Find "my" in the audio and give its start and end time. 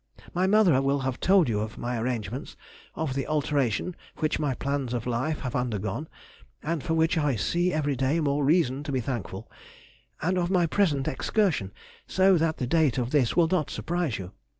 0.33-0.47, 1.77-1.95, 4.39-4.55, 10.49-10.65